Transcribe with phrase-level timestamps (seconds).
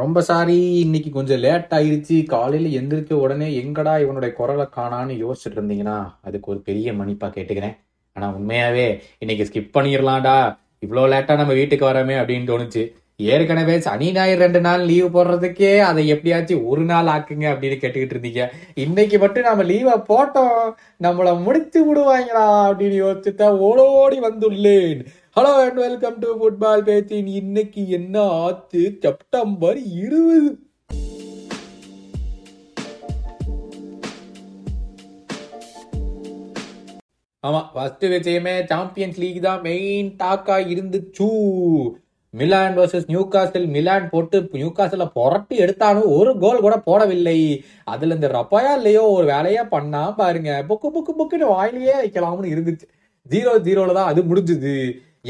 [0.00, 2.16] ரொம்ப சாரி இன்னைக்கு கொஞ்சம் லேட் ஆயிருச்சு.
[2.32, 7.76] காலையில் எந்திரிக்க உடனே எங்கடா இவனுடைய குரலை காணான்னு யோசிச்சுட்டு இருந்தீங்கன்னா அதுக்கு ஒரு பெரிய மன்னிப்பா கேட்டுக்கிறேன்.
[8.12, 8.84] ஆனால் உண்மையாவே
[9.18, 10.36] இன்னைக்கு ஸ்கிப் பண்ணிடலாம்டா.
[10.86, 12.82] இவ்வளோ லேட்டாக நம்ம வீட்டுக்கு வரமே அப்படின்னு தோணுச்சு.
[13.18, 18.46] ஏற்கனவே சனி ஞாயிறு ரெண்டு நாள் லீவ் போடுறதுக்கே அதை எப்படியாச்சும் ஒரு நாள் ஆக்குங்க அப்படின்னு கேட்டுக்கிட்டு இருந்தீங்க.
[18.74, 20.72] இன்னைக்கு மட்டும் நம்ம லீவை போட்டோம்.
[21.02, 25.06] நம்மள முடிச்சு விடுவாங்களா அப்படின்னு யோசிச்சுதான் ஓடோடி வந்துள்ளேன்.
[25.36, 28.96] Hello and welcome to football பேச்சின் இன்னைக்கு என்ன ஆச்சு?
[29.00, 30.58] செப்டம்பர் இருபது.
[37.46, 41.28] ஆமா ஃபர்ஸ்ட் விஷயமே சாம்பியன்ஸ் லீக் தான் மெயின் டாக்கா இருந்துச்சு.
[42.38, 47.38] Milan versus Newcastle Milan போட்டு நியூ காசில் புரட்டி எடுத்தாலும் ஒரு கோல் கூட போடவில்லை.
[47.92, 50.50] அதுல இந்த ரப்பாயா இல்லையோ ஒரு வேலையா பண்ணா பாருங்க.
[50.70, 52.86] புக்கு புக்கு புக்குன்னு வாயிலேயே வைக்கலாம்னு இருந்துச்சு.
[53.26, 54.74] ஜீரோ ஜீரோல தான் அது முடிஞ்சுது.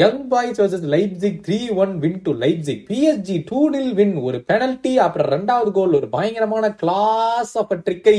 [0.00, 4.92] Young Boys versus Leipzig three one win to Leipzig PSG two nil win ஒரு பெனல்டி
[5.04, 8.18] அப்புறம் ரெண்டாவது கோல் ஒரு பயங்கரமான கிளாஸ் ஆஃப் ட்ரிக்கை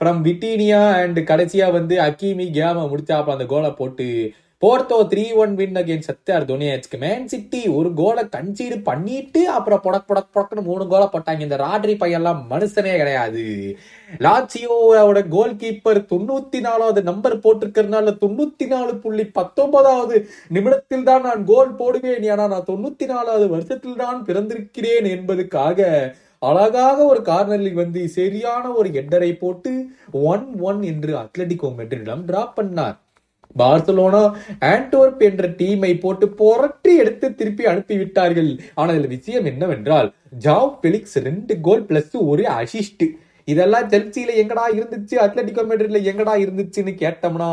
[0.00, 4.08] ஃப்ரம் விட்டீனியா அண்ட் கடைசியா வந்து அக்கீமி கேம முடிச்சாப்ப அந்த கோலை போட்டு
[4.62, 10.08] Porto three one win again சத்யார் துனியாச்சுக்கு மேன் சிட்டி ஒரு கோலை கன்சீடு பண்ணிட்டு அப்புறம் புடக்
[10.08, 11.46] புடக் புடக்குன்னு மூணு கோலை போட்டாங்க.
[11.46, 13.44] இந்த ராட்ரி பையெல்லாம் மனுஷனே கிடையாது.
[14.26, 20.18] லாச்சியோவோட கோல் கீப்பர் தொண்ணூத்தி நாலாவது நம்பர் போட்டிருக்கிறதுனால தொண்ணூத்தி நாலு புள்ளி பத்தொன்பதாவது
[20.56, 22.22] நிமிடத்தில் தான் நான் கோல் போடுவேன்.
[22.32, 25.90] ஏன்னா நான் தொண்ணூத்தி நாலாவது வருஷத்தில் தான் பிறந்திருக்கிறேன் என்பதுக்காக
[26.48, 29.70] அழகாக ஒரு கார்னரில் வந்து சரியான ஒரு எட்டரை போட்டு
[30.32, 32.98] ஒன் ஒன் என்று அத்லட்டிகோ மெட்ரிடம் டிராப் பண்ணார்.
[33.56, 34.22] பார்சலோனா
[34.66, 41.18] ஆண்டோர்ப் என்ற டீமை போட்டு புரட்டி எடுத்து திருப்பி அனுப்பி விட்டார்கள் ஆனால் இதுல விஷயம் என்னவென்றால் ஜாவ் பெலிக்ஸ்
[41.22, 43.06] ரெண்டு கோல் பிளஸ் ஒரு அசிஸ்ட்
[43.52, 45.14] இதெல்லாம் செல்சியில எங்கடா இருந்துச்சு?
[45.24, 47.50] அத்லட்டிகோ மெட்ரிட்ல எங்கடா இருந்துச்சுன்னு கேட்டோம்னா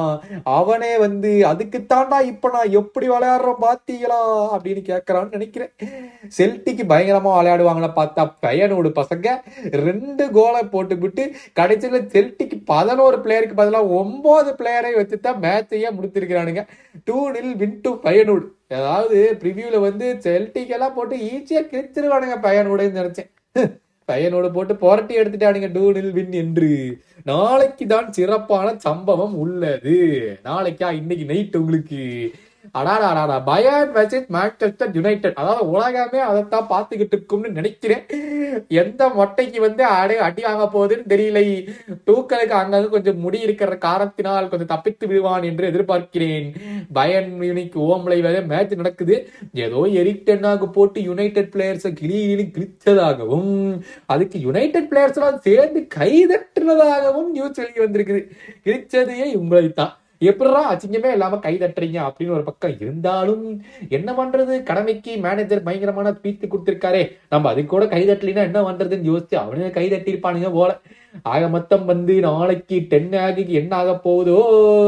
[0.57, 4.19] அவனே வந்து அதுக்குத்தாண்டா இப்ப நான் எப்படி விளையாடுறோம் பாத்தீங்களா?
[4.55, 5.71] அப்படின்னு கேட்கறான்னு நினைக்கிறேன்.
[6.37, 9.27] செல்டிக்கு பயங்கரமா விளையாடுவாங்களா பார்த்தா பையனோட பசங்க
[9.87, 11.25] ரெண்டு கோலை போட்டுவிட்டு
[11.59, 16.63] கடைசியில செல்டிக்கு பதினோரு பிளேயருக்கு பதிலாக ஒன்பது பிளேயரை வச்சுதான் மேட்சையே முடித்திருக்கிறானுங்க.
[17.07, 18.45] டூ நில் வின் டு பயனூடு
[18.77, 23.31] ஏதாவது ப்ரிவியூல வந்து செல்டிக்கெல்லாம் போட்டு ஈஸியா கிழிச்சிருவானுங்க பையனோடன்னு நினைச்சேன்.
[24.11, 27.01] பையனோட போட்டு புரட்டி எடுத்துட்டானுங்க டூனில் வின் என்று.
[27.23, 29.95] நாளைக்கு தான் சிறப்பான சம்பவம் உள்ளது.
[30.43, 32.33] நாளைக்கா இன்னைக்கு நைட் உங்களுக்கு.
[32.79, 38.03] அடாடா அடாடா பயன் வெர்சஸ் மான்செஸ்டர் யுனைடெட் அதாவது உலகமே அதைத்தான் பார்த்துக்கிட்டு இருக்கும்னு நினைக்கிறேன்.
[38.81, 41.41] எந்த மொட்டைக்கு வந்து அடி அடி ஆக போகுதுன்னு தெரியல.
[42.09, 46.47] டூக்கலுக்கு அங்கங்க கொஞ்சம் முடி இருக்கிற காரணத்தினால் கொஞ்சம் தப்பித்து விடுவான் என்று எதிர்பார்க்கிறேன்.
[46.99, 49.17] பயன் யூனிக் ஓம்லை வேற மேட்ச் நடக்குது.
[49.65, 52.21] ஏதோ எரிக் டென்னாக போட்டு யுனைடெட் பிளேயர்ஸை கிளி
[52.55, 53.53] கிழிச்சதாகவும்
[54.13, 58.23] அதுக்கு யுனைடெட் பிளேயர்ஸ் எல்லாம் சேர்ந்து கைதட்டுனதாகவும் நியூஸ் வெளியே வந்திருக்குது
[58.65, 59.93] கிழிச்சதையே உங்களை தான்
[60.29, 63.45] எப்படா அசிங்கமே இல்லாமல் கை தட்டுறீங்க அப்படின்னு ஒரு பக்கம் இருந்தாலும்
[63.97, 64.53] என்ன பண்றது?
[64.69, 67.01] கடமைக்கு மேனேஜர் பயங்கரமான பீத்து கொடுத்துருக்காரே.
[67.33, 70.73] நம்ம அது கூட கை தட்டலினா என்ன பண்றதுன்னு யோசிச்சு அவனுங்க கை தட்டியிருப்பானுங்க போல.
[71.33, 74.37] ஆக மொத்தம் வந்து நாளைக்கு டென் ஆகுக்கு என்ன ஆக போகுதோ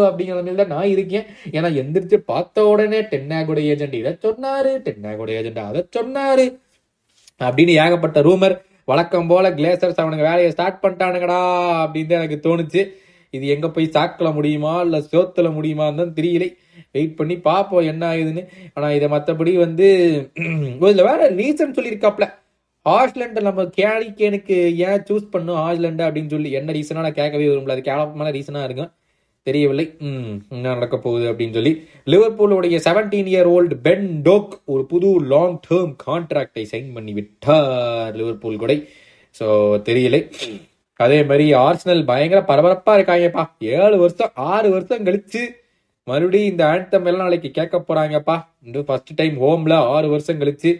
[0.08, 1.28] அப்படிங்கிற மாதிரி தான் நான் இருக்கேன்.
[1.56, 6.48] ஏன்னா எந்திரிச்சு பார்த்த உடனே டென் ஆகோட ஏஜென்ட் இதை சொன்னாரு டென் ஆகோட ஏஜென்ட் அதை சொன்னாரு
[7.42, 8.56] அப்படின்னு ஏகப்பட்ட ரூமர்
[8.92, 11.40] வழக்கம் போல கிளேசர்ஸ் அவனுங்க வேலையை ஸ்டார்ட் பண்ணிட்டானுங்கடா
[11.84, 12.81] அப்படின்னு எனக்கு தோணுச்சு.
[13.33, 14.73] இது எங்கே போய் சாக்கில் முடியுமா?
[14.85, 16.49] இல்லை சோத்தில் முடியுமான்னு தான் தெரியலை.
[16.95, 18.43] வெயிட் பண்ணி பார்ப்போம் என்ன ஆகுதுன்னு.
[18.73, 19.88] ஆனால் இதை மற்றபடி வந்து
[20.83, 22.27] இதில் வேற ரீசன் சொல்லியிருக்காப்ல.
[22.85, 24.57] ஹாஸ்லண்ட் நம்ம கேனிக்கேனுக்கு
[24.89, 26.51] ஏன் சூஸ் பண்ணும் ஹாஸ்லண்ட் அப்படின்னு சொல்லி?
[26.59, 27.75] என்ன ரீசனா நான் கேட்கவே விரும்பல.
[27.77, 28.91] அது கேளப்பமான ரீசனாக இருக்கும்.
[29.47, 29.85] தெரியவில்லை.
[30.55, 31.73] என்ன நடக்க போகுது அப்படின்னு சொல்லி.
[32.13, 38.61] லிவர்பூலுடைய seventeen year old Ben Doak ஒரு புது லாங் டேர்ம் கான்ட்ராக்டை சைன் பண்ணி விட்டார் லிவர்பூல்
[38.63, 38.73] கூட.
[39.39, 39.45] ஸோ
[39.89, 40.21] தெரியலை.
[41.00, 43.44] அதே மாதிரி ஆர்சனல் பயங்கர பரபரப்பா இருக்காங்கப்பா.
[43.78, 45.41] ஏழு வருஷம் ஆறு வருஷம் கழிச்சு
[46.08, 48.35] மறுபடியும் இந்த ஆன்தம் எல்லாம் நாளைக்கு கேட்க போறாங்கப்பா.
[48.68, 50.72] இந்த ஃபர்ஸ்ட் டைம் ஹோம்ல ஆறு வருஷம் கழிச்சு.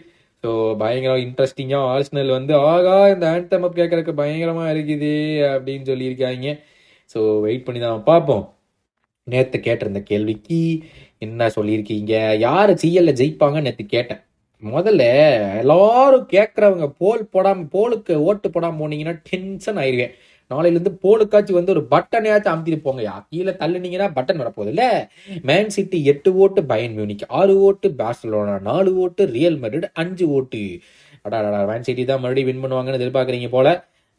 [0.44, 0.50] ஸோ
[0.82, 5.12] பயங்கர இன்ட்ரெஸ்டிங்கா ஆர்சனல் வந்து ஆகா இந்த ஆன்தம் கேட்கறதுக்கு பயங்கரமா இருக்குது
[5.54, 6.48] அப்படின்னு சொல்லியிருக்காங்க.
[7.14, 8.44] ஸோ வெயிட் பண்ணி தான் பார்ப்போம்.
[9.26, 10.60] நேற்று கேட்டிருந்த கேள்விக்கு
[11.26, 12.14] என்ன சொல்லியிருக்கீங்க?
[12.46, 14.22] யார் சிஎல்ல ஜெயிப்பாங்கன்னு நேற்று கேட்டேன்.
[14.62, 15.02] முதல்ல
[15.62, 20.14] எல்லாரும் கேட்குறவங்க போல் போடாம போலுக்கு ஓட்டு போடாம போனீங்கன்னா டென்ஷன் ஆயிடுவேன்
[20.50, 24.84] நாளையிலேருந்து போலுக்காச்சும் வந்து ஒரு பட்டனையாச்சும் அமுத்திட்டு போங்கயா கீழே தள்ளுனீங்கன்னா பட்டன் வரப்போகுதுல்ல?
[25.48, 30.62] மேன் சிட்டி எட்டு ஓட்டு பயன் மியூனிக் ஆறு ஓட்டு பார்சலோனா நாலு ஓட்டு ரியல் மெட்ரிட் அஞ்சு ஓட்டு.
[31.26, 33.68] அடாடா மேன் சிட்டி தான் மறுபடியும் வின் பண்ணுவாங்கன்னு எதிர்பார்க்குறீங்க போல.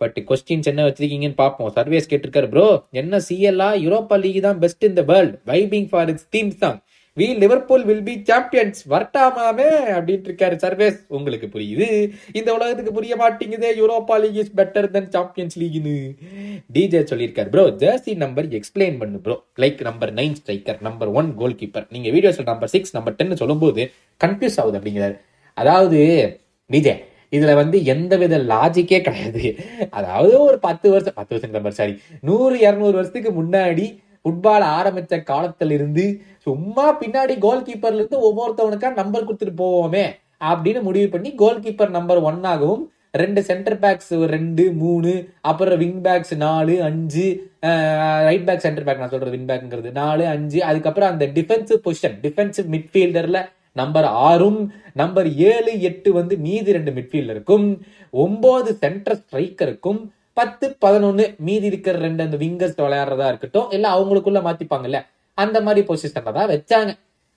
[0.02, 1.72] பட் கொஸ்டின்ஸ் என்ன வச்சிருக்கீங்கன்னு பார்ப்போம்.
[1.78, 2.68] சர்வேஸ் கேட்டிருக்காரு ப்ரோ
[3.02, 6.78] என்ன சிஎல்ஆ யூரோப்பா லீக் தான் best in the world vibing for its themes தான்.
[7.18, 11.00] We Liverpool will be champions வரட்டாமாமே அப்படின்ட்டு இருக்காரு சர்வேஸ்.
[11.18, 11.88] உங்களுக்கு புரியுது?
[12.40, 13.70] இந்த உலகத்துக்கு புரிய மாட்டேங்குது.
[13.80, 15.96] Europa League is better then Champions லீக்னு
[16.76, 21.60] DJ சொல்லியிருக்காரு ப்ரோ ஜெர்சி நம்பர் எக்ஸ்பிளைன் பண்ணு bro like number nine striker number one goal
[21.62, 23.84] keeper நீங்கள் வீடியோஸில் நம்பர் சிக்ஸ் நம்பர் டென் சொல்லும்போது
[24.26, 25.16] கன்ஃபியூஸ் ஆகுது அப்படிங்கிறாரு.
[25.58, 26.02] அதாவது
[26.70, 26.96] டிஜே
[27.38, 29.44] இதுல வந்து எந்தவித லாஜிக்கே கிடையாது.
[29.98, 31.94] அதாவது ஒரு பத்து வருஷம் பத்து வருஷம் நம்பர் சாரி
[32.30, 33.88] நூறு இரநூறு வருஷத்துக்கு முன்னாடி
[34.26, 36.06] ஃபுட்பால் ஆரம்பித்த காலத்துல இருந்து
[36.48, 40.06] சும்மா பின்னாடி கோல் கீப்பர்ல இருந்து ஒவ்வொருத்தவனுக்கா நம்பர் கொடுத்துட்டு போவோமே
[40.44, 42.84] அப்படின்னு முடிவு பண்ணி கோல் கீப்பர் நம்பர் ஒன் ஆகவும்
[43.14, 45.12] ரெண்டு சென்டர் பேக்ஸ் ரெண்டு மூணு
[45.42, 47.26] அப்புறம் விங் பேக்ஸ் நாலு அஞ்சு
[48.28, 52.68] ரைட் பேக் சென்டர் பேக் நான் சொல்றது விங் பேக்ங்கிறது நாலு அஞ்சு அதுக்கப்புறம் அந்த டிஃபென்சிவ் பொசிஷன் டிஃபென்சிவ்
[52.68, 53.40] மிட்ஃபீல்டர்ல
[53.76, 54.62] நம்பர் ஆறும்
[54.94, 57.68] நம்பர் ஏழு எட்டு வந்து மீதி ரெண்டு மிட்ஃபீல்டருக்கும்
[58.14, 60.00] ஒன்பது சென்டர் ஸ்ட்ரைக்கருக்கும்
[60.40, 65.00] பத்து பதினொன்னு மீதி இருக்கிற ரெண்டு அந்த விங்கர்ஸ் விளையாடுறதா இருக்கட்டும் இல்ல அவங்களுக்குள்ள மாத்திப்பாங்கல்ல
[65.38, 66.92] அந்த மாதிரி பொசிஷன்ல தான் வச்சாங்க.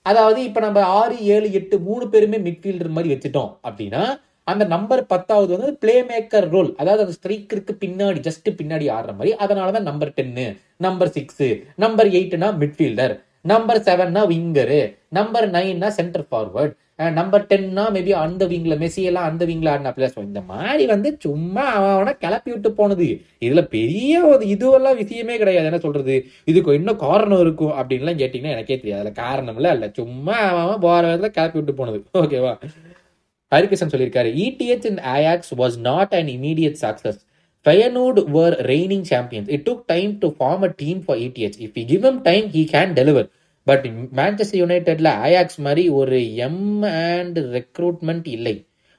[0.05, 4.03] அதாவது இப்ப நம்ம ஆறு ஏழு எட்டு மூணு பேருமே மிட்ஃபீல்டர் மாதிரி வச்சுட்டோம் அப்படின்னா
[4.47, 9.31] அந்த நம்பர் பத்தாவது வந்து பிளே மேக்கர் ரோல் அதாவது அந்த ஸ்ட்ரைக்கருக்கு பின்னாடி ஜஸ்ட் பின்னாடி ஆடுற மாதிரி
[9.35, 10.45] அதனாலதான் நம்பர் டென்னு
[10.77, 13.13] நம்பர் சிக்ஸ் நம்பர் எயிட்னா மிட்ஃபீல்டர்
[13.45, 16.73] நம்பர் செவன்னா விங்கரு நம்பர் நைன்னா சென்டர் ஃபார்வர்ட்
[17.11, 22.13] நம்பர் டென்னா மேபி அந்த விங்ல மெஸ்ஸியெல்லாம் அந்த விங்ல ஆடினா பிளேஸ் இந்த மாதிரி வந்து சும்மா அவனை
[22.19, 23.07] கிளப்பி விட்டு போனது.
[23.39, 25.65] இதுல பெரிய ஒரு இதுவெல்லாம் விஷயமே கிடையாது.
[25.65, 26.25] என்ன சொல்றது?
[26.45, 29.01] இதுக்கு இன்னும் காரணம் இருக்கும் அப்படின்லாம் கேட்டீங்கன்னா எனக்கே தெரியாது.
[29.03, 32.03] அதுல காரணம்ல இல்ல சும்மா அவன் போற விதத்துல கிளப்பி விட்டு போனது.
[32.17, 32.53] ஓகேவா
[33.55, 37.21] ஹரிகிருஷ்ணன் சொல்லியிருக்காரு ETH in Ajax was not an immediate success
[37.65, 39.47] Feyenoord were reigning champions.
[39.47, 41.37] It took time to form a team for ETH.
[41.57, 43.25] If we give him time, he can deliver.
[43.67, 43.83] But
[44.17, 46.65] Manchester யுனைடெட்ல Ajax மாதிரி ஒரு M
[47.11, 48.53] and recruitment இல்லை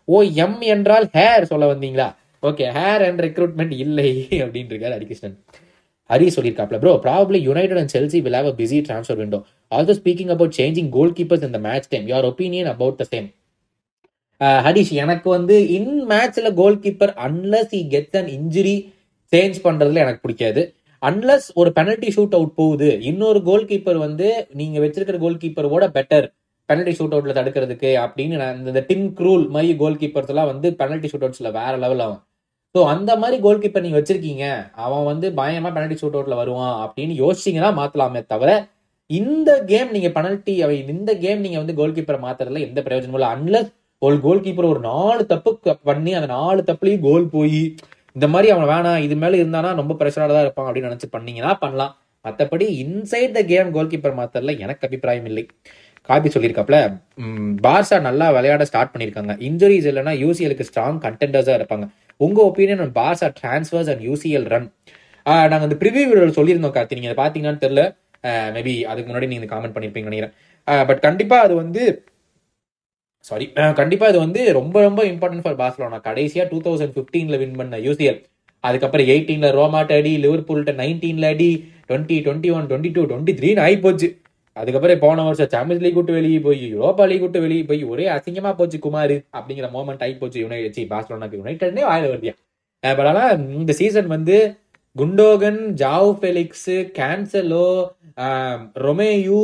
[0.08, 2.06] ஓ M என்றால் hair சொல்ல வந்தீங்களா
[2.42, 4.06] okay hair and recruitment இல்லை
[4.44, 5.36] அப்படின்னு இருக்காரு Harikrishnan
[6.10, 9.40] Hari சொல்லியிருக்காப்ல bro probably United and Chelsea will have a busy transfer window
[9.72, 13.28] also speaking about changing goal keepers இந்த match time your opinion about the same
[14.64, 18.76] Harish எனக்கு வந்து in மேட்ச்ல goal keeper unless he gets an injury
[19.32, 20.62] change பண்றதுல எனக்கு பிடிக்காது.
[21.02, 24.28] Unless ஒரு penalty shoot out போகுது இன்னொரு கோல் கீப்பர் வந்து
[24.60, 26.26] நீங்க வச்சிருக்கிற கோல் கீப்பரோட பெட்டர்
[26.68, 31.08] பெனல்டி ஷூட் அவுட்ல தடுக்கிறதுக்கு அப்படின்னு நான் இந்த டிம் க்ரூல் மாதிரி கோல் கீப்பர்ஸ் எல்லாம் வந்து பெனல்டி
[31.12, 32.22] ஷூட் அவுட்ஸ்ல வேற லெவல் ஆகும்.
[32.74, 34.44] ஸோ அந்த மாதிரி கோல் கீப்பர் நீங்க வச்சிருக்கீங்க
[34.84, 38.50] அவன் வந்து பயமா பெனல்டி ஷூட் அவுட்ல வருவான் அப்படின்னு யோசிச்சீங்கன்னா மாத்தலாமே தவிர
[39.10, 43.30] இந்த கேம் நீங்க பெனல்டி அவை இந்த கேம் நீங்க வந்து கோல் கீப்பரை மாத்துறதுல எந்த பிரயோஜனமும் இல்லை.
[43.36, 43.70] அன்லஸ்
[44.04, 45.50] ஒரு கோல் கீப்பர் ஒரு நாலு தப்பு
[45.88, 47.60] பண்ணி அந்த நாலு தப்புலையும் கோல் போய்
[48.16, 51.92] இந்த மாதிரி அவன் வேணாம் இது மேல இருந்தானா ரொம்ப ப்ரெஷராக தான் இருப்பான் அப்படின்னு நினைச்சு பண்ணீங்கன்னா பண்ணலாம்.
[52.24, 55.44] மற்றபடி inside the game goal keeper மாத்தரில் எனக்கு அபிப்பிராயம் இல்லை.
[56.08, 56.78] காபி சொல்லியிருக்காப்ல
[57.66, 59.34] பார்சா நல்லா விளையாட ஸ்டார்ட் பண்ணியிருக்காங்க.
[59.48, 61.86] இன்ஜுரிஸ் இல்லைன்னா யூசிஎலுக்கு ஸ்ட்ராங் கண்டென்டர்ஸாக இருப்பாங்க.
[62.24, 64.68] உங்கள் opinion on Barca transfers and UCL run
[65.50, 67.84] நாங்கள் அந்த ப்ரிவியூ வீடியோல சொல்லியிருந்தோம் கார்த்தி நீங்கள் அதை பாத்தீங்கன்னான்னு தெரியல.
[68.56, 70.34] மேபி அதுக்கு முன்னாடி நீங்கள் காமெண்ட் பண்ணிருப்பீங்கன்னு நினைக்கிறேன்.
[70.90, 71.82] பட் கண்டிப்பாக அது வந்து
[73.24, 77.78] சாரி கண்டிப்பாக இது வந்து ரொம்ப ரொம்ப இம்பார்ட்டன்ட் ஃபார் பார்சலோனா கடைசியாக டூ தௌசண்ட் ஃபிஃப்டீனில் வின் பண்ண
[77.84, 78.18] யூசிஎல்
[78.64, 81.48] அதுக்கப்புறம் எயிட்டீனில் ரோமாட்ட அடி லிவர்பூல்கிட்ட நைன்டீனில் அடி
[81.88, 84.08] twenty twenty one twenty two twenty த்ரீன்னு ஆகி போச்சு
[84.56, 88.54] அதுக்கப்புறம் போன வருஷம் சாம்பியன்ஸ் லீக் விட்டு வெளியே போய் யூரோப்பா லீக் விட்டு வெளியே போய் ஒரே அசிங்கமாக
[88.54, 92.34] போச்சு குமார் அப்படிங்கிற மூமெண்ட் ஆகி போச்சு யுனைடெட் சி பார்சலோனாக்கு யுனைடட்னே வாயில் வருதியா
[92.82, 94.36] பட் ஆனால் இந்த சீசன் வந்து
[94.96, 97.68] Gundogan Joao Felix Cancelo
[98.80, 99.42] Romeu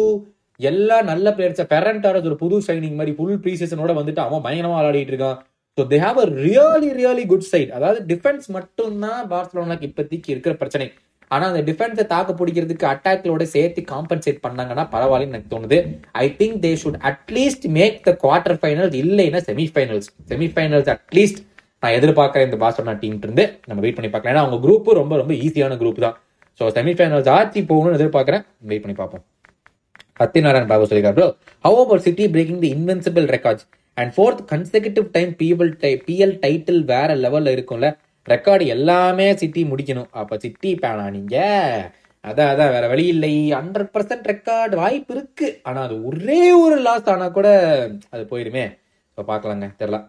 [0.70, 5.12] எல்லா நல்ல பிளேயர்ஸ் ஃபெரன் ஒரு புது சைனிங் மாதிரி ஃபுல் ப்ரீ சீசனோட வந்துட்டு அவன் பயங்கரமா விளையாடிட்டு
[5.14, 5.38] இருக்கான்.
[5.78, 10.88] So they have a really really good side அதாவது டிஃபென்ஸ் மட்டும்தான் பார்சலோனாக்கு இப்போதைக்கு இருக்கிற பிரச்சனை.
[11.34, 15.78] ஆனா அந்த டிஃபென்ஸை தாக்கு பிடிக்கிறதுக்கு அட்டாக்லோட சேர்த்து காம்பன்சேட் பண்ணாங்கன்னா பரவாயில்லன்னு எனக்கு தோணுது.
[16.24, 21.40] I think they should at least make the quarter finals இல்லைன்னா செமிஃபைனல்ஸ் செமிஃபைனல்ஸ் அட்லீஸ்ட்
[21.82, 23.44] நான் எதிர்பார்க்குறேன் இந்த பார்சலோனா டீம் இருந்து.
[23.68, 24.34] நம்ம வெயிட் பண்ணி பார்க்கலாம்.
[24.34, 26.16] ஏன்னா அவங்க குரூப் ரொம்ப ரொம்ப ஈஸியான குரூப் தான்.
[26.60, 28.42] ஸோ செமிஃபைனல்ஸ் ஆட்சி போகணும்னு எதிர்பார்க்குறேன்.
[28.70, 29.24] வெயிட் பண்ணி பார்ப்போம்.
[30.20, 35.32] சத்யநாராயண் பாபு சொல்லியிருக்காரு bro how about City breaking the invincible records and fourth consecutive time
[35.40, 35.72] PL
[36.06, 37.88] PL title வேற லெவலில் இருக்கும்ல.
[38.28, 40.10] ரெக்கார்டு எல்லாமே சிட்டி முடிக்கணும்.
[40.10, 41.36] அப்போ சிட்டி பேனா நீங்க?
[42.24, 42.72] அதான் அதான்.
[42.74, 43.52] வேற வழி இல்லை.
[43.52, 45.60] ஹண்ட்ரட் பர்சன்ட் ரெக்கார்டு வாய்ப்பு இருக்கு.
[45.62, 47.48] ஆனால் அது ஒரே ஒரு லாஸ் ஆனால் கூட
[48.10, 48.64] அது போயிருமே.
[49.12, 49.68] இப்போ பார்க்கலாங்க.
[49.78, 50.00] தெரியல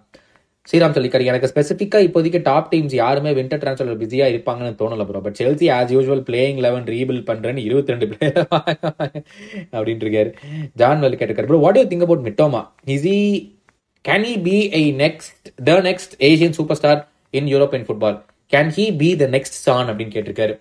[0.67, 5.37] ஸ்ரீராம் சொல்லிக்கார் எனக்கு ஸ்பெசிஃபிக்காக இப்போதைக்கு டாப் டீம்ஸ் யாருமே வின்டர் ட்ரான்ஸ்ஃபர் பிஸியாக இருப்பாங்கன்னு தோணல bro but
[5.39, 8.37] Chelsea as usual playing eleven refill பண்றேன்னு இருபத்தி ரெண்டு பிளேயர்
[9.75, 10.29] அப்படின்ட்டு இருக்காரு.
[10.81, 12.61] ஜான் வெல் கேட்டிருக்காரு bro what you think about Mitoma
[12.95, 13.19] is he
[14.05, 17.01] can he be I next the next Asian super star
[17.33, 18.17] in European football
[18.51, 20.53] can he be the next Son அப்படின்னு கேட்டிருக்காரு.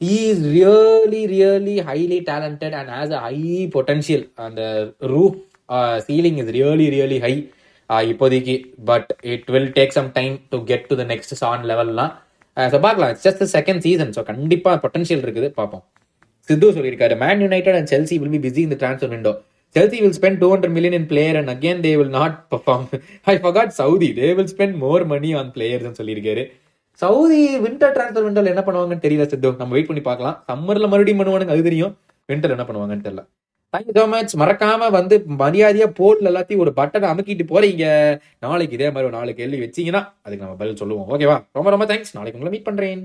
[0.00, 3.38] Is really really highly talented and as a high
[3.74, 4.60] potential அந்த
[5.14, 5.38] roof
[6.06, 7.34] ceiling is really really high
[8.12, 8.54] இப்போதைக்கு
[8.90, 12.12] but it will take some time to get to the next Son லெவல்லாம்
[12.72, 13.10] so பார்க்கலாம்.
[13.12, 15.84] It's just second season so கண்டிப்பாக potential இருக்குது பார்ப்போம்.
[16.48, 19.32] சித்து சொல்லியிருக்காரு Man United and Chelsea will be busy இந்த transfer window
[19.76, 22.86] Chelsea will spend two hundred million in player and again they will not perform
[23.32, 26.44] I forgot Saudi they will spend more money on players சொல்லியிருக்காரு.
[27.02, 29.52] Saudi winter transfer விண்டோவில் என்ன பண்ணுவாங்கன்னு தெரியல சித்து.
[29.60, 30.38] நம்ம wait பண்ணி பார்க்கலாம்.
[30.50, 31.92] சம்மரில் மறுபடியும் பண்ணுவானுங்க அது தெரியும்.
[32.28, 33.22] வின்டர் என்ன பண்ணுவாங்கன்னு தெரியல.
[33.74, 37.84] தேங்க்யூ ஸோ மச் மறக்காம வந்து மரியாதையா போர்ட்ல எல்லாத்தையும் ஒரு பட்டனை அமுக்கிட்டு போறீங்க.
[38.38, 41.08] நாளைக்கு இதே மாதிரி ஒரு நாலு கேள்வி வச்சீங்கன்னா அதுக்கு நம்ம பதில் சொல்லுவோம்.
[41.08, 43.02] ஓகேவா ரொம்ப ரொம்ப தேங்க்ஸ் நாளைக்கு உங்களை மீட் பண்றேன்.